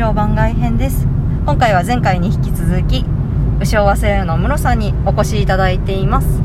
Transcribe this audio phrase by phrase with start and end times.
[0.00, 1.04] ジオ番外編です。
[1.44, 3.04] 今回は前回に引き続き
[3.60, 6.38] 牛尾忘れるの室さんにお越しいただいています。
[6.38, 6.42] よ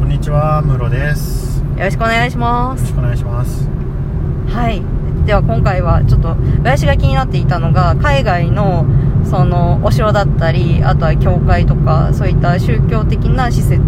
[0.00, 1.60] こんにちは、ムロです。
[1.60, 2.82] よろしくお願いします。
[2.82, 3.68] ろしくお願いします。
[4.48, 4.82] はい。
[5.24, 8.86] では今回はちょっと林が気になっていたのが海外の
[9.24, 13.80] そのお城だったりあとは教会とかそういった宗教的な施設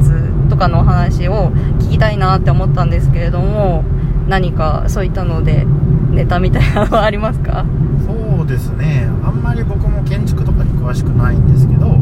[0.49, 3.83] とかのお話を聞きたいなって思ったんですけれども
[4.29, 5.67] 何かそういったので
[6.13, 7.67] ネタみたいなのはありますか？
[8.55, 11.99] ですね、あんまり僕も建築とかに詳しくないんですけど、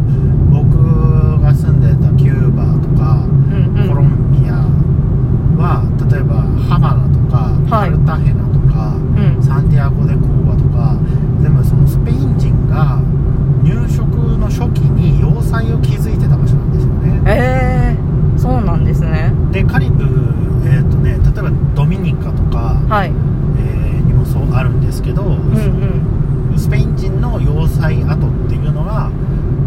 [0.53, 3.89] 僕が住んでたキューバとか、うんうん。
[3.89, 4.61] コロンビア
[5.57, 5.81] は、
[6.13, 7.91] 例えばハバナとか、はい。
[7.91, 9.43] カルタヘナとか、うん。
[9.43, 11.01] サンティアゴ・デ・クーバとか、
[11.41, 13.01] 全部そのスペイン人が
[13.65, 14.05] 入植
[14.37, 17.23] の初期に要塞を築いてた場所なんですよね。
[17.33, 20.05] えー、そうなんですねで、カリブ、
[20.69, 23.13] えっ、とね、例えばドミニカとか、はい
[23.57, 26.13] えーにもそうあるんですけど、うんうん
[26.57, 29.11] スペイン人の要塞跡っていうのが、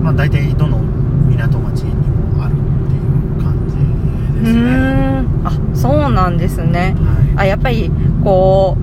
[0.02, 0.80] まあ、大体どの
[1.38, 1.94] 港町に
[2.36, 6.96] もあるっていう感じうですね、あそうなんですね。
[7.36, 7.92] はあやっぱり
[8.24, 8.78] こ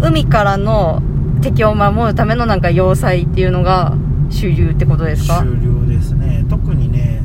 [0.00, 1.02] う海からの
[1.42, 3.94] 敵を守るためのなんか要塞っていうのが
[4.30, 5.42] 主流ってことでい、すか？
[5.42, 6.44] 終了ですね。
[6.48, 7.22] 特にね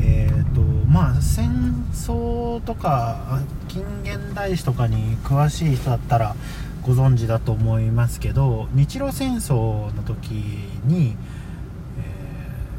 [0.00, 1.50] えっ、とまあ戦
[1.92, 6.34] 争とかあ近現代史とかに詳しい人だったら
[6.82, 10.30] ご存知だと思いますけど日露戦争の時
[10.84, 11.41] に、えー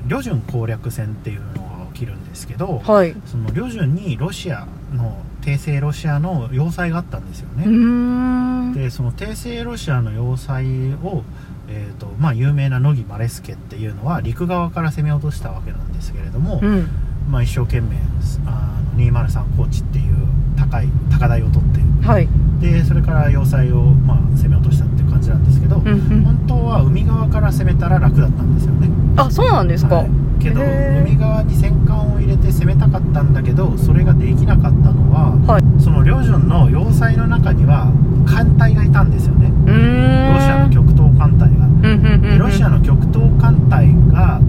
[0.07, 3.15] 旅順攻略戦っていうのが起きるんですけど、はい。
[3.25, 8.73] その旅順にロシアの帝政ロシアの要塞があったんですよね、ん。
[8.73, 10.65] でその帝政ロシアの要塞
[11.03, 11.23] を、
[11.67, 16.87] えーとまあ、有名な乃木マレスケっていうのは陸側から攻め落としたわけなんですけれども、うん。
[17.29, 17.97] まあ、一生懸命
[18.45, 20.15] あの203高地っていう
[20.57, 22.27] 高い高台を取ってはい。
[22.59, 26.23] でそれから要塞を、まあ、攻め落としたっていう感じなんですけど、うんうん。
[26.23, 30.09] 本当は海側から攻めたら楽だったんですよねあそうなんですか、はい。
[30.41, 35.81] けど海側に戦艦を入れて攻めたかったんだけどそれができなかったのは、はい。
[35.81, 37.91] その旅順の要塞の中には
[38.25, 39.51] 艦隊がいたんですよね。
[39.65, 42.21] ロシアの極東艦隊が、うんうんうんうん。
[42.21, 44.39] でロシアの極東艦隊が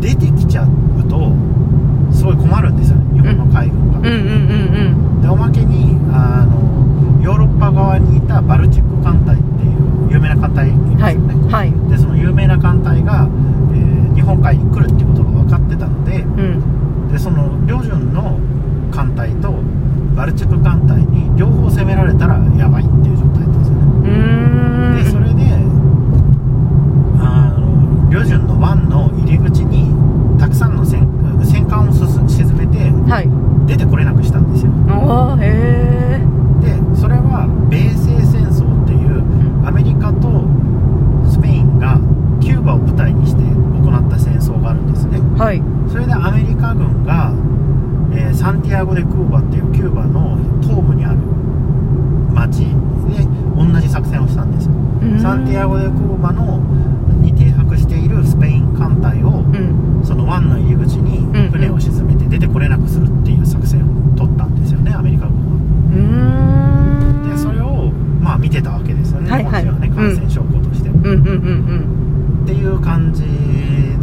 [0.00, 1.32] 出てきちゃうと
[2.12, 4.18] すごい困るんですよ日本の海軍が、うんうんう
[5.18, 13.28] んでおまけにあのヨーロッパ側にいたバルチック艦隊っていう有名な艦隊いうんはいますよね、はいでその有名な艦隊が、
[13.72, 18.38] えー日本海に来るっていうことが分かってたのでうんでその旅順の
[18.90, 19.54] 艦隊と
[20.14, 25.42] バルチック艦隊に両方攻められたらやばいっていう状態だったんですよねうーんでそれで
[27.20, 29.88] あの旅順の湾の入り口に
[30.38, 31.08] たくさんの戦
[31.44, 33.28] 戦艦をすす沈めてはい
[33.66, 36.20] 出てこれなくしたんですよああへえ
[36.60, 40.44] でそれは米西戦争っていうアメリカと
[41.30, 41.98] スペインが
[42.40, 47.32] キューバを舞台にして行った戦争があるんですねはいそれでアメリカ軍が、
[48.14, 51.18] えーサンティアゴ・デ・クーバっていうキューバの東部にある
[52.34, 53.24] 町で
[53.56, 56.58] 同じ作戦をしたんですようーんサンティアゴ・デ・クーバの
[57.22, 60.02] に停泊しているスペイン艦隊をうん。
[60.02, 65.54] その湾の入り口にうん船を沈めて出てこれなくするっていう作戦を取ったんですよねアメリカ軍は。
[65.92, 67.30] うーん。
[67.30, 69.64] でそれをまあ見てたわけですよね、はいはい。
[69.64, 73.22] ね感染症法として、っていう感じ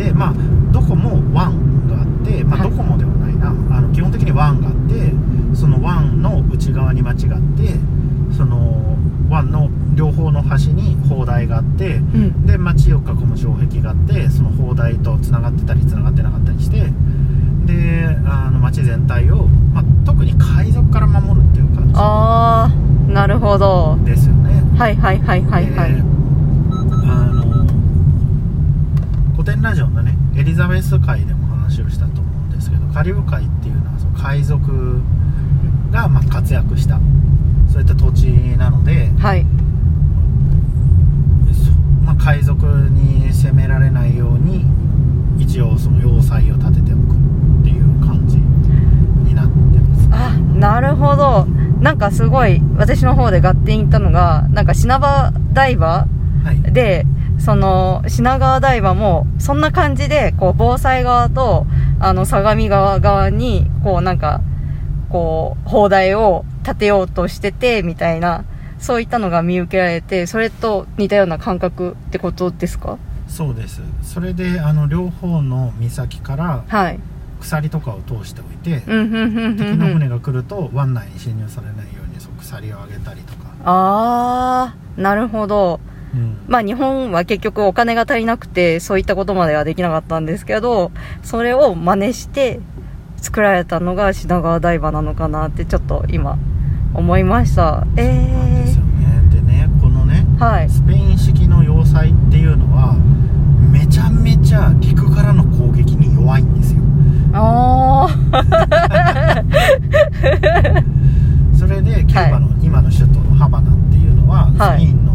[0.02, 0.34] でまあ
[0.72, 2.72] どこも湾があって、まあ、はい。
[2.72, 5.12] どこもではないな、あの基本的に湾があって
[5.54, 7.76] その湾の内側に町があって
[8.32, 8.96] その
[9.30, 12.24] 湾の両方の端に砲台があってうん。
[12.24, 16.92] うんで町を囲む城壁があってその砲台とつながってたりつながってなかったりして
[17.66, 23.98] であの町全体を、まあ、特に海賊から守るっていう感ああなるほど。
[24.06, 24.64] じですよね。
[24.78, 25.94] はいはいはいはいはい。
[25.94, 26.04] であ
[27.34, 27.66] の
[29.34, 35.02] 古典ラジオのねエリザベス会でも話をしたと思うんですけどカリブ海っていうのはその海賊
[35.92, 37.00] がまあ活躍した
[37.80, 38.26] そういった土地
[38.58, 39.46] なので、はい。
[41.54, 41.72] そ
[42.04, 44.66] まあ、海賊に攻められないように
[45.42, 47.16] 一応その要塞を建てておく
[47.62, 50.10] っていう感じになってます。
[50.12, 51.46] あなるほど。
[51.80, 56.06] なんかすごい私の方で合点いったのがなんか品川台場
[56.44, 56.74] はい。
[56.74, 57.06] で
[57.38, 61.66] その品川台場もそんな感じでこう防災側と
[62.02, 64.42] あの相模川側にこうなんか
[65.10, 68.46] こう砲台を建てようとしててみたいな
[68.80, 72.98] そういったのが見受けられてそれと似たような感覚ってことですか？
[73.28, 73.82] そうです。
[74.04, 77.00] それであの両方の岬からはい。
[77.42, 79.02] 鎖とかを通しておいて、敵のう
[79.92, 83.50] ん船が来ると湾内に侵入されないようにそう鎖を上げたりとか。
[83.64, 85.80] ああなるほど。
[86.14, 86.38] うん。
[86.48, 90.92] まあ日本は結局お金が足りなくてそういったことまではできなかったんですけど
[91.24, 92.60] それを真似して
[93.16, 96.38] 作られたのが品川台場なのかなってちょっと今
[96.94, 97.86] 思いました。
[97.98, 98.12] ええよ
[98.82, 99.24] ね。
[99.32, 100.70] でねこのねはい。
[100.70, 102.96] スペイン式の要塞っていうのは
[103.72, 106.82] めちゃめちゃ陸からの攻撃に弱いんですよ。
[107.34, 108.40] ああ
[111.54, 114.80] それでキューバの今の首都のハバナっていうのは、はい。
[114.80, 115.14] スペインの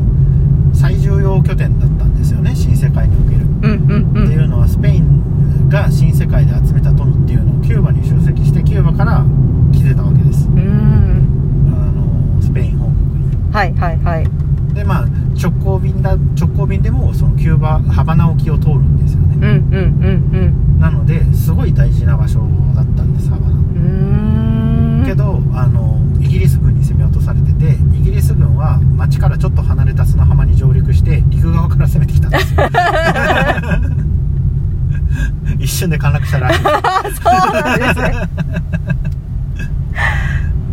[0.74, 9.24] 最重要拠点だったんですよね新世界における、うんうんうっていんうのはスペインが新世界で集めた富っていうのをキューバに集積してキューバから
[9.72, 11.26] 来てたわけですうーん
[11.68, 11.70] あ
[12.36, 14.28] のスペイン本国にはいはいはい
[14.74, 15.06] でまあ
[15.40, 19.56] 直行便だ直行便でもそのキューバハバナ沖を通るんですよね、うんうんう
[20.76, 22.40] んなのですごい大事な場所
[22.74, 23.58] だったんですハバナうん
[24.98, 32.62] うーんけどあのイギリス軍に攻め落とされててイギリス軍は町からちょっと離れた砂浜に上陸して陸側から攻めてきたんですよ。
[35.60, 36.58] 一瞬で陥落したらしい。
[36.62, 36.72] そう
[37.52, 38.12] なんですね。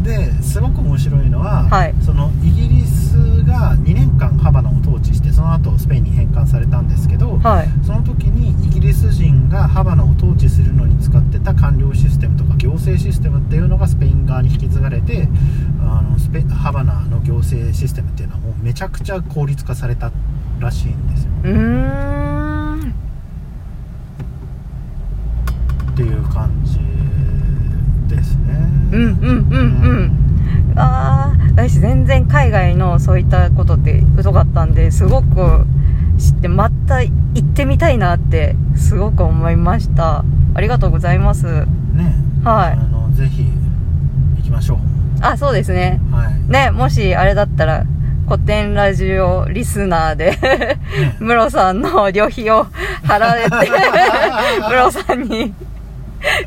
[0.04, 1.94] ですごく面白いのは、はい。
[2.02, 7.70] そのイギリスが2年間ハバナを統治してその後スペインに返還されたんですけど、はい。
[7.86, 15.28] その時にイギリス人がハバナを統治するのに使ってた官僚システムとか行政システムっていうのがスペイン側に引き継がれて
[15.82, 20.12] あのスペハバナの行政システムっていうのはもうめちゃくちゃ効率化された
[20.60, 21.32] らしいんですよ。
[21.44, 22.94] うーん
[25.92, 26.80] っていう感じ
[28.14, 28.54] ですね。
[28.92, 29.72] うんうんうん
[30.74, 30.80] うん。
[30.80, 35.66] ああ私全然海外のそういったことって疎かったんですごく
[36.18, 40.24] 知ってまた行ってみたいなってすごく思いました。
[40.54, 41.66] ありがとうございます。
[41.94, 42.72] ねはい。
[42.74, 43.46] あのぜひ
[44.38, 44.78] 行きましょう。
[45.22, 46.00] あそうですね。
[46.12, 46.52] はい。
[46.52, 47.86] ねもしあれだったら
[48.28, 50.80] 古典ラジオリスナーでね。
[51.20, 52.66] ムロさんの旅費を
[53.04, 53.72] 払えて
[54.70, 55.54] ムロさんに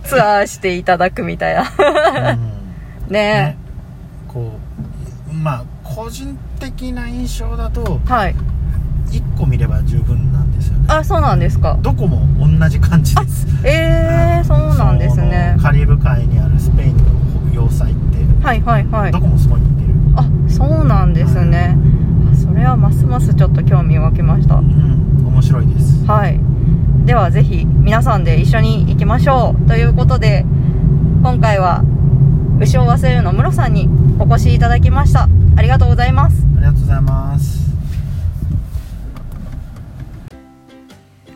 [0.04, 2.32] ツアーしていただくみたいな。
[2.32, 3.12] うん。
[3.12, 3.12] ね。
[3.12, 3.56] ね。
[4.26, 4.58] こ
[5.30, 8.34] うまあ個人的な印象だとはい。
[9.10, 10.86] 1個見れば十分なんですよね。
[10.88, 11.78] あそうなんですか。
[11.82, 12.26] どこも
[12.58, 13.46] 同じ感じです。
[13.64, 15.56] えー、そうなんですね。
[15.60, 17.04] カリブ海にあるスペインの
[17.52, 19.12] 要塞ってはいはいはい。
[19.12, 21.76] どこもすごい似てる、あそうなんですね。
[22.32, 24.56] あそれはますますちょっと興味を湧きました。
[24.56, 26.04] うん面白いです。
[26.06, 26.38] はい。
[27.06, 29.68] ではぜひ皆さんで一緒に行きましょう。
[29.68, 30.44] ということで
[31.22, 31.82] 今回は
[32.60, 33.88] 牛を忘れるのムロさんに
[34.18, 35.28] お越しいただきました。
[35.56, 36.44] ありがとうございます。
[36.56, 37.64] ありがとうございます。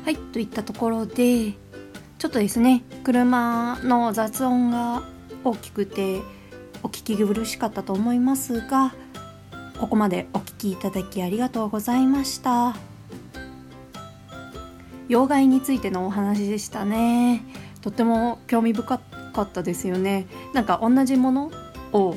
[0.05, 1.53] はいといったところで
[2.19, 5.03] ちょっとですね車の雑音が
[5.45, 6.21] 大きくて
[6.83, 8.93] お聞き苦しかったと思いますが
[9.79, 12.75] ここまでお聞きいただきありがとうございました。
[15.09, 17.45] 妖害についてのお話でしたね。
[17.81, 20.27] とっても興味深かったですよね。
[20.53, 21.53] なんか同じもの
[21.93, 22.17] を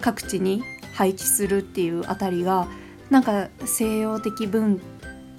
[0.00, 0.64] 各地に
[0.94, 2.66] 配置するっていうあたりが
[3.08, 4.80] なんか西洋的文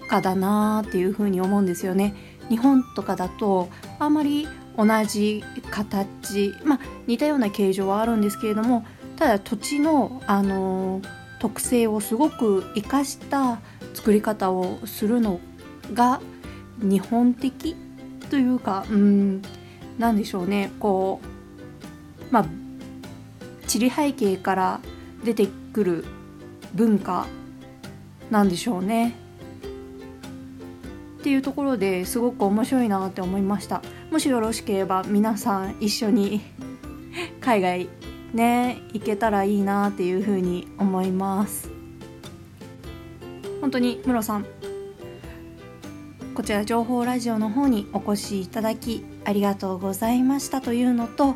[0.07, 2.15] 化だなーっていうふうに思うんですよね。
[2.49, 3.67] 日本とかだと
[3.99, 4.47] あまり
[4.77, 8.85] 同じ形まあ似たような形状はあるんですけれども
[9.15, 13.59] ただ土地の、あのー特性をすごく生かした
[13.93, 15.39] 作り方をするの
[15.93, 16.21] が
[16.79, 17.75] 日本的
[18.29, 19.41] というかうん
[19.97, 21.21] なんでしょうねこ
[22.29, 22.45] うまあ
[23.67, 24.79] 地理背景から
[25.23, 26.05] 出てくる
[26.73, 27.27] 文化
[28.29, 29.15] なんでしょうね。
[31.27, 33.81] っていうところですごく面白いなって思いました。
[34.11, 36.39] もしよろしければ皆さん一緒に
[37.41, 37.89] 海外
[38.33, 41.69] ね行けたらいいなっていうふうに思います。
[43.59, 44.45] 本当にムロさん。
[46.33, 51.35] こちら情報ラジオの方にお越しいただきありがとうございましたというのと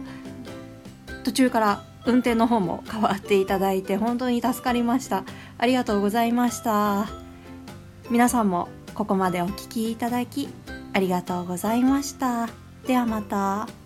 [1.25, 5.25] 途中から運転の方も変わっていただいて本当に助かりました。
[5.57, 7.09] ありがとうございました。
[8.09, 10.49] 皆さんもここまでお聞きいただき
[10.93, 12.49] ありがとうございました
[12.85, 13.80] ではまた。